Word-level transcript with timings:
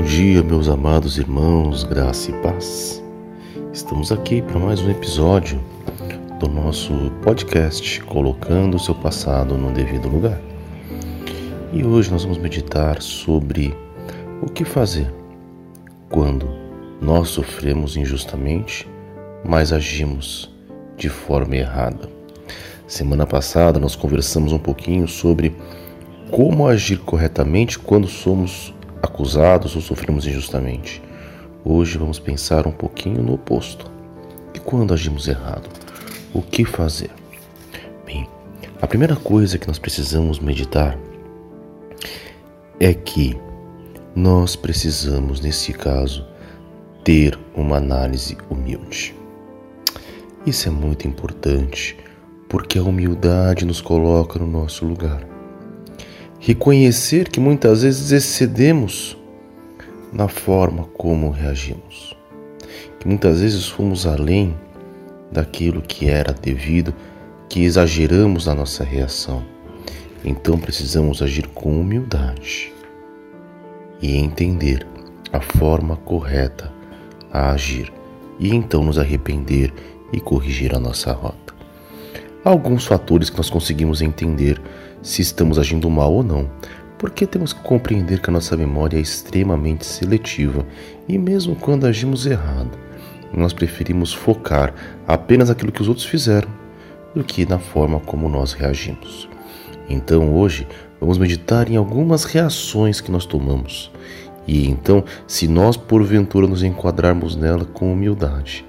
Bom 0.00 0.06
dia, 0.06 0.42
meus 0.42 0.66
amados 0.66 1.18
irmãos, 1.18 1.84
graça 1.84 2.30
e 2.30 2.34
paz. 2.40 3.04
Estamos 3.70 4.10
aqui 4.10 4.40
para 4.40 4.58
mais 4.58 4.80
um 4.80 4.90
episódio 4.90 5.62
do 6.38 6.48
nosso 6.48 7.12
podcast 7.22 8.00
Colocando 8.04 8.78
o 8.78 8.80
seu 8.80 8.94
passado 8.94 9.58
no 9.58 9.70
devido 9.70 10.08
lugar. 10.08 10.40
E 11.70 11.84
hoje 11.84 12.10
nós 12.10 12.22
vamos 12.22 12.38
meditar 12.38 13.02
sobre 13.02 13.76
o 14.40 14.46
que 14.46 14.64
fazer 14.64 15.12
quando 16.08 16.48
nós 16.98 17.28
sofremos 17.28 17.94
injustamente, 17.94 18.88
mas 19.44 19.70
agimos 19.70 20.50
de 20.96 21.10
forma 21.10 21.56
errada. 21.56 22.08
Semana 22.86 23.26
passada 23.26 23.78
nós 23.78 23.94
conversamos 23.94 24.50
um 24.50 24.58
pouquinho 24.58 25.06
sobre 25.06 25.54
como 26.30 26.66
agir 26.66 27.00
corretamente 27.00 27.78
quando 27.78 28.08
somos 28.08 28.72
acusados 29.02 29.74
ou 29.74 29.82
sofremos 29.82 30.26
injustamente. 30.26 31.02
Hoje 31.64 31.98
vamos 31.98 32.18
pensar 32.18 32.66
um 32.66 32.72
pouquinho 32.72 33.22
no 33.22 33.34
oposto. 33.34 33.90
E 34.54 34.58
quando 34.58 34.94
agimos 34.94 35.28
errado? 35.28 35.68
O 36.32 36.42
que 36.42 36.64
fazer? 36.64 37.10
Bem, 38.04 38.28
a 38.80 38.86
primeira 38.86 39.16
coisa 39.16 39.58
que 39.58 39.68
nós 39.68 39.78
precisamos 39.78 40.38
meditar 40.38 40.98
é 42.78 42.94
que 42.94 43.38
nós 44.14 44.56
precisamos, 44.56 45.40
nesse 45.40 45.72
caso, 45.72 46.26
ter 47.04 47.38
uma 47.54 47.76
análise 47.76 48.36
humilde. 48.48 49.14
Isso 50.46 50.68
é 50.68 50.70
muito 50.70 51.06
importante 51.06 51.96
porque 52.48 52.78
a 52.78 52.82
humildade 52.82 53.64
nos 53.64 53.80
coloca 53.80 54.38
no 54.38 54.46
nosso 54.46 54.84
lugar 54.84 55.29
reconhecer 56.40 57.28
que 57.28 57.38
muitas 57.38 57.82
vezes 57.82 58.10
excedemos 58.12 59.16
na 60.10 60.26
forma 60.26 60.84
como 60.96 61.30
reagimos, 61.30 62.16
que 62.98 63.06
muitas 63.06 63.40
vezes 63.40 63.68
fomos 63.68 64.06
além 64.06 64.56
daquilo 65.30 65.82
que 65.82 66.08
era 66.08 66.32
devido, 66.32 66.94
que 67.46 67.62
exageramos 67.62 68.46
na 68.46 68.54
nossa 68.54 68.82
reação. 68.82 69.44
Então 70.24 70.58
precisamos 70.58 71.20
agir 71.20 71.46
com 71.48 71.78
humildade 71.78 72.72
e 74.00 74.16
entender 74.16 74.86
a 75.30 75.40
forma 75.40 75.96
correta 75.96 76.72
a 77.30 77.52
agir 77.52 77.92
e 78.38 78.54
então 78.54 78.82
nos 78.82 78.98
arrepender 78.98 79.72
e 80.10 80.18
corrigir 80.18 80.74
a 80.74 80.80
nossa 80.80 81.12
rota. 81.12 81.49
Alguns 82.44 82.86
fatores 82.86 83.28
que 83.28 83.36
nós 83.36 83.50
conseguimos 83.50 84.00
entender 84.00 84.60
se 85.02 85.22
estamos 85.22 85.58
agindo 85.58 85.88
mal 85.90 86.12
ou 86.12 86.22
não, 86.22 86.50
porque 86.98 87.26
temos 87.26 87.52
que 87.52 87.62
compreender 87.62 88.20
que 88.20 88.30
a 88.30 88.32
nossa 88.32 88.56
memória 88.56 88.96
é 88.96 89.00
extremamente 89.00 89.84
seletiva 89.84 90.66
e, 91.08 91.18
mesmo 91.18 91.56
quando 91.56 91.86
agimos 91.86 92.26
errado, 92.26 92.78
nós 93.32 93.52
preferimos 93.52 94.12
focar 94.12 94.74
apenas 95.06 95.48
naquilo 95.48 95.72
que 95.72 95.82
os 95.82 95.88
outros 95.88 96.06
fizeram 96.06 96.48
do 97.14 97.24
que 97.24 97.46
na 97.46 97.58
forma 97.58 98.00
como 98.00 98.28
nós 98.28 98.52
reagimos. 98.52 99.28
Então, 99.88 100.34
hoje, 100.34 100.66
vamos 101.00 101.18
meditar 101.18 101.70
em 101.70 101.76
algumas 101.76 102.24
reações 102.24 103.00
que 103.00 103.10
nós 103.10 103.26
tomamos 103.26 103.90
e 104.46 104.68
então, 104.68 105.04
se 105.26 105.46
nós 105.46 105.76
porventura 105.76 106.46
nos 106.46 106.62
enquadrarmos 106.62 107.36
nela 107.36 107.64
com 107.64 107.92
humildade, 107.92 108.64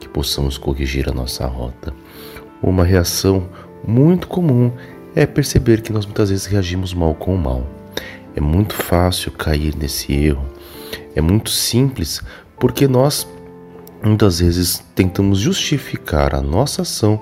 que 0.00 0.08
possamos 0.08 0.56
corrigir 0.56 1.08
a 1.08 1.12
nossa 1.12 1.46
rota. 1.46 1.92
Uma 2.62 2.84
reação 2.84 3.48
muito 3.86 4.26
comum 4.26 4.72
é 5.14 5.26
perceber 5.26 5.80
que 5.82 5.92
nós 5.92 6.04
muitas 6.04 6.30
vezes 6.30 6.46
reagimos 6.46 6.92
mal 6.92 7.14
com 7.14 7.34
o 7.34 7.38
mal. 7.38 7.66
É 8.34 8.40
muito 8.40 8.74
fácil 8.74 9.32
cair 9.32 9.74
nesse 9.76 10.12
erro. 10.12 10.44
É 11.14 11.20
muito 11.20 11.50
simples 11.50 12.22
porque 12.58 12.86
nós 12.86 13.26
muitas 14.02 14.40
vezes 14.40 14.84
tentamos 14.94 15.38
justificar 15.38 16.34
a 16.34 16.42
nossa 16.42 16.82
ação 16.82 17.20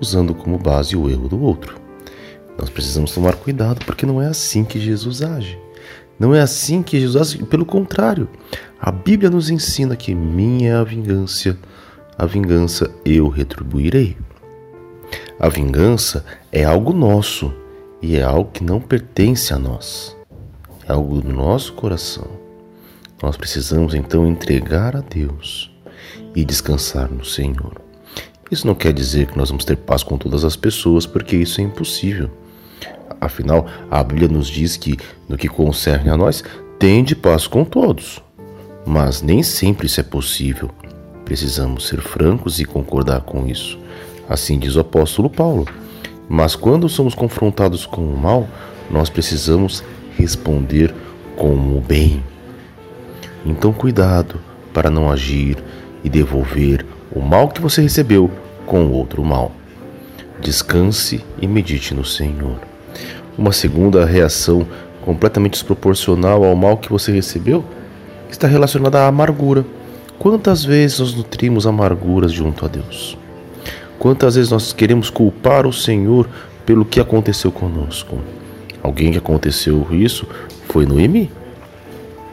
usando 0.00 0.34
como 0.34 0.58
base 0.58 0.96
o 0.96 1.10
erro 1.10 1.28
do 1.28 1.40
outro. 1.42 1.80
Nós 2.58 2.70
precisamos 2.70 3.12
tomar 3.12 3.34
cuidado 3.34 3.84
porque 3.84 4.06
não 4.06 4.20
é 4.20 4.26
assim 4.26 4.64
que 4.64 4.78
Jesus 4.78 5.22
age. 5.22 5.58
Não 6.18 6.34
é 6.34 6.40
assim 6.40 6.82
que 6.82 7.00
Jesus 7.00 7.34
age, 7.34 7.44
pelo 7.44 7.66
contrário. 7.66 8.28
A 8.80 8.92
Bíblia 8.92 9.30
nos 9.30 9.50
ensina 9.50 9.96
que 9.96 10.14
minha 10.14 10.70
é 10.70 10.74
a 10.74 10.84
vingança, 10.84 11.58
a 12.16 12.26
vingança 12.26 12.90
eu 13.04 13.28
retribuirei. 13.28 14.16
A 15.38 15.48
vingança 15.48 16.24
é 16.50 16.64
algo 16.64 16.92
nosso 16.92 17.52
e 18.00 18.16
é 18.16 18.22
algo 18.22 18.50
que 18.50 18.64
não 18.64 18.80
pertence 18.80 19.52
a 19.52 19.58
nós. 19.58 20.16
É 20.88 20.92
algo 20.92 21.20
do 21.20 21.32
nosso 21.32 21.72
coração. 21.74 22.26
Nós 23.22 23.36
precisamos 23.36 23.94
então 23.94 24.26
entregar 24.26 24.96
a 24.96 25.00
Deus 25.00 25.70
e 26.34 26.44
descansar 26.44 27.10
no 27.10 27.24
Senhor. 27.24 27.80
Isso 28.50 28.66
não 28.66 28.74
quer 28.74 28.92
dizer 28.92 29.28
que 29.28 29.38
nós 29.38 29.48
vamos 29.48 29.64
ter 29.64 29.76
paz 29.76 30.02
com 30.02 30.18
todas 30.18 30.44
as 30.44 30.56
pessoas, 30.56 31.06
porque 31.06 31.36
isso 31.36 31.60
é 31.60 31.64
impossível. 31.64 32.30
Afinal, 33.20 33.66
a 33.90 34.02
Bíblia 34.02 34.28
nos 34.28 34.48
diz 34.48 34.76
que, 34.76 34.98
no 35.28 35.38
que 35.38 35.48
concerne 35.48 36.10
a 36.10 36.16
nós, 36.16 36.42
tem 36.78 37.04
de 37.04 37.14
paz 37.14 37.46
com 37.46 37.64
todos. 37.64 38.20
Mas 38.84 39.22
nem 39.22 39.42
sempre 39.42 39.86
isso 39.86 40.00
é 40.00 40.02
possível. 40.02 40.70
Precisamos 41.24 41.86
ser 41.86 42.00
francos 42.00 42.58
e 42.58 42.64
concordar 42.64 43.20
com 43.20 43.46
isso. 43.46 43.78
Assim 44.32 44.58
diz 44.58 44.76
o 44.76 44.80
apóstolo 44.80 45.28
Paulo. 45.28 45.68
Mas 46.26 46.56
quando 46.56 46.88
somos 46.88 47.14
confrontados 47.14 47.84
com 47.84 48.00
o 48.00 48.16
mal, 48.16 48.48
nós 48.90 49.10
precisamos 49.10 49.84
responder 50.16 50.94
com 51.36 51.54
o 51.54 51.84
bem. 51.86 52.24
Então, 53.44 53.74
cuidado 53.74 54.40
para 54.72 54.88
não 54.88 55.10
agir 55.10 55.58
e 56.02 56.08
devolver 56.08 56.86
o 57.14 57.20
mal 57.20 57.48
que 57.48 57.60
você 57.60 57.82
recebeu 57.82 58.30
com 58.64 58.90
outro 58.90 59.22
mal. 59.22 59.52
Descanse 60.40 61.22
e 61.38 61.46
medite 61.46 61.92
no 61.92 62.04
Senhor. 62.04 62.58
Uma 63.36 63.52
segunda 63.52 64.02
reação 64.06 64.66
completamente 65.04 65.52
desproporcional 65.52 66.42
ao 66.42 66.56
mal 66.56 66.78
que 66.78 66.90
você 66.90 67.12
recebeu 67.12 67.62
está 68.30 68.46
relacionada 68.46 69.00
à 69.00 69.08
amargura. 69.08 69.62
Quantas 70.18 70.64
vezes 70.64 71.00
nós 71.00 71.14
nutrimos 71.14 71.66
amarguras 71.66 72.32
junto 72.32 72.64
a 72.64 72.68
Deus? 72.68 73.18
Quantas 74.02 74.34
vezes 74.34 74.50
nós 74.50 74.72
queremos 74.72 75.10
culpar 75.10 75.64
o 75.64 75.72
Senhor 75.72 76.28
pelo 76.66 76.84
que 76.84 76.98
aconteceu 76.98 77.52
conosco? 77.52 78.18
Alguém 78.82 79.12
que 79.12 79.18
aconteceu 79.18 79.86
isso 79.92 80.26
foi 80.68 80.84
Noemi. 80.84 81.30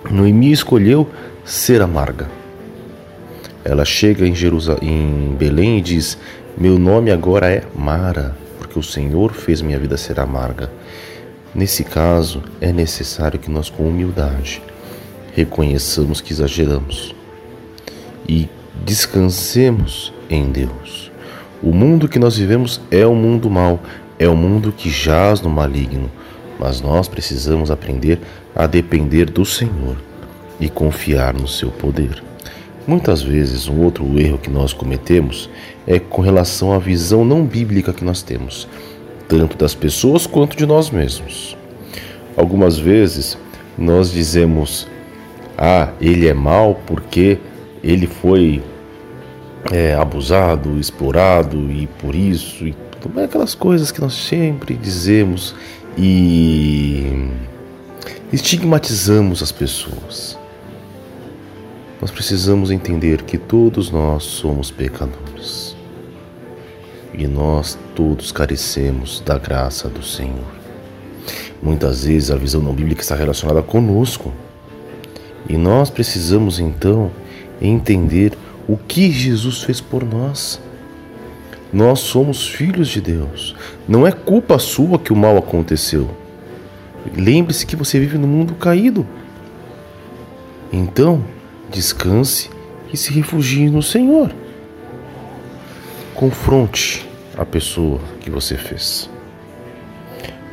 Noemi 0.09 0.51
escolheu 0.51 1.07
ser 1.45 1.83
amarga. 1.83 2.27
Ela 3.63 3.85
chega 3.85 4.27
em, 4.27 4.33
em 4.81 5.35
Belém 5.37 5.77
e 5.77 5.81
diz: 5.81 6.17
Meu 6.57 6.79
nome 6.79 7.11
agora 7.11 7.51
é 7.51 7.61
Mara, 7.75 8.35
porque 8.57 8.79
o 8.79 8.81
Senhor 8.81 9.31
fez 9.31 9.61
minha 9.61 9.77
vida 9.77 9.95
ser 9.95 10.19
amarga. 10.19 10.71
Nesse 11.53 11.83
caso, 11.83 12.41
é 12.59 12.73
necessário 12.73 13.37
que 13.37 13.51
nós, 13.51 13.69
com 13.69 13.87
humildade, 13.87 14.59
reconheçamos 15.35 16.19
que 16.19 16.33
exageramos 16.33 17.13
e 18.27 18.49
descansemos 18.83 20.11
em 20.31 20.51
Deus. 20.51 21.08
O 21.61 21.73
mundo 21.73 22.07
que 22.07 22.17
nós 22.17 22.37
vivemos 22.37 22.79
é 22.89 23.05
um 23.05 23.15
mundo 23.15 23.49
mau, 23.49 23.81
é 24.17 24.29
um 24.29 24.35
mundo 24.35 24.71
que 24.71 24.89
jaz 24.89 25.41
no 25.41 25.49
maligno, 25.49 26.09
mas 26.57 26.79
nós 26.79 27.09
precisamos 27.09 27.69
aprender 27.69 28.17
a 28.55 28.65
depender 28.65 29.25
do 29.25 29.43
Senhor 29.43 29.97
e 30.57 30.69
confiar 30.69 31.33
no 31.33 31.49
seu 31.49 31.69
poder. 31.69 32.23
Muitas 32.87 33.21
vezes, 33.21 33.67
um 33.67 33.81
outro 33.81 34.17
erro 34.17 34.37
que 34.37 34.49
nós 34.49 34.71
cometemos 34.71 35.49
é 35.85 35.99
com 35.99 36.21
relação 36.21 36.71
à 36.71 36.79
visão 36.79 37.25
não 37.25 37.43
bíblica 37.43 37.91
que 37.91 38.05
nós 38.05 38.21
temos, 38.21 38.65
tanto 39.27 39.57
das 39.57 39.75
pessoas 39.75 40.25
quanto 40.25 40.55
de 40.55 40.65
nós 40.65 40.89
mesmos. 40.89 41.57
Algumas 42.37 42.79
vezes 42.79 43.37
nós 43.77 44.13
dizemos: 44.13 44.87
"Ah, 45.57 45.89
ele 45.99 46.25
é 46.25 46.33
mal 46.33 46.79
porque 46.87 47.37
ele 47.83 48.07
foi 48.07 48.63
é, 49.71 49.93
abusado, 49.93 50.79
explorado 50.79 51.71
e 51.71 51.87
por 51.87 52.15
isso 52.15 52.65
e 52.65 52.75
tudo, 53.01 53.19
aquelas 53.21 53.55
coisas 53.55 53.91
que 53.91 54.01
nós 54.01 54.13
sempre 54.13 54.75
dizemos 54.75 55.55
e 55.97 57.29
estigmatizamos 58.31 59.41
as 59.41 59.51
pessoas. 59.51 60.37
Nós 62.01 62.11
precisamos 62.11 62.71
entender 62.71 63.23
que 63.23 63.37
todos 63.37 63.91
nós 63.91 64.23
somos 64.23 64.71
pecadores 64.71 65.75
e 67.13 67.27
nós 67.27 67.77
todos 67.93 68.31
carecemos 68.31 69.19
da 69.19 69.37
graça 69.37 69.89
do 69.89 70.01
Senhor. 70.01 70.59
Muitas 71.61 72.05
vezes 72.05 72.31
a 72.31 72.37
visão 72.37 72.61
não 72.61 72.73
bíblica 72.73 73.01
está 73.01 73.15
relacionada 73.15 73.61
conosco 73.61 74.31
e 75.47 75.57
nós 75.57 75.89
precisamos 75.89 76.59
então 76.59 77.11
entender 77.61 78.33
o 78.69 78.77
que 78.77 79.11
Jesus 79.11 79.63
fez 79.63 79.81
por 79.81 80.05
nós. 80.05 80.61
Nós 81.73 82.01
somos 82.01 82.47
filhos 82.47 82.87
de 82.87 83.01
Deus. 83.01 83.55
Não 83.87 84.05
é 84.05 84.11
culpa 84.11 84.59
sua 84.59 84.99
que 84.99 85.11
o 85.11 85.15
mal 85.15 85.35
aconteceu. 85.37 86.07
Lembre-se 87.17 87.65
que 87.65 87.75
você 87.75 87.99
vive 87.99 88.19
no 88.19 88.27
mundo 88.27 88.53
caído. 88.53 89.07
Então, 90.71 91.25
descanse 91.71 92.51
e 92.93 92.97
se 92.97 93.11
refugie 93.11 93.71
no 93.71 93.81
Senhor. 93.81 94.31
Confronte 96.13 97.09
a 97.35 97.45
pessoa 97.45 97.99
que 98.19 98.29
você 98.29 98.55
fez. 98.55 99.09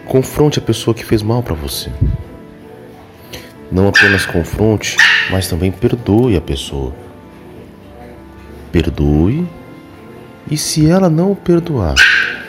Confronte 0.07 0.59
a 0.59 0.63
pessoa 0.63 0.95
que 0.95 1.05
fez 1.05 1.23
mal 1.23 1.43
para 1.43 1.55
você. 1.55 1.91
Não 3.71 3.89
apenas 3.89 4.25
confronte, 4.25 4.97
mas 5.31 5.49
também 5.49 5.71
perdoe 5.71 6.35
a 6.35 6.41
pessoa. 6.41 7.06
Perdoe, 8.73 9.47
e 10.51 10.57
se 10.57 10.89
ela 10.89 11.11
não 11.11 11.33
o 11.33 11.37
perdoar, 11.37 11.97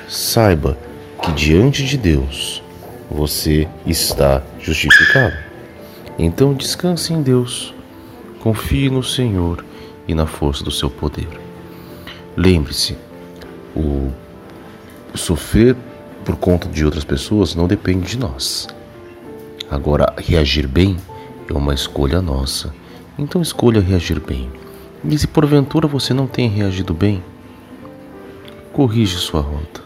saiba 0.08 0.78
que 1.22 1.32
diante 1.32 1.84
de 1.84 1.98
Deus 1.98 2.62
você 3.10 3.68
está 3.86 4.42
justificado. 4.60 5.36
Então 6.20 6.54
descanse 6.54 7.14
em 7.14 7.22
Deus, 7.22 7.74
confie 8.40 8.90
no 8.90 9.04
Senhor 9.04 9.64
e 10.08 10.14
na 10.14 10.26
força 10.26 10.64
do 10.64 10.72
seu 10.72 10.90
poder. 10.90 11.28
Lembre-se, 12.36 12.96
o 13.76 14.12
sofrer 15.16 15.76
por 16.24 16.36
conta 16.36 16.68
de 16.68 16.86
outras 16.86 17.04
pessoas 17.04 17.56
não 17.56 17.68
depende 17.68 18.12
de 18.12 18.18
nós. 18.18 18.68
Agora, 19.70 20.14
reagir 20.18 20.68
bem 20.68 20.98
é 21.50 21.54
uma 21.54 21.74
escolha 21.74 22.22
nossa. 22.22 22.74
Então 23.18 23.42
escolha 23.42 23.82
reagir 23.82 24.20
bem. 24.20 24.50
E 25.04 25.18
se 25.18 25.28
porventura 25.28 25.88
você 25.88 26.14
não 26.14 26.28
tem 26.28 26.50
reagido 26.50 26.94
bem, 26.94 27.24
corrige 28.74 29.18
sua 29.18 29.42
rota 29.42 29.82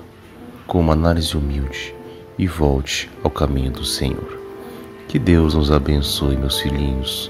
com 0.65 0.79
uma 0.79 0.93
análise 0.93 1.35
humilde 1.35 1.93
e 2.37 2.47
volte 2.47 3.09
ao 3.23 3.29
caminho 3.29 3.71
do 3.71 3.83
Senhor. 3.83 4.39
Que 5.07 5.19
Deus 5.19 5.53
nos 5.53 5.71
abençoe, 5.71 6.37
meus 6.37 6.59
filhinhos. 6.59 7.29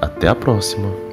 Até 0.00 0.28
a 0.28 0.34
próxima! 0.34 1.09